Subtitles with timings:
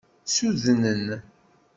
[0.27, 1.07] Ssudnen.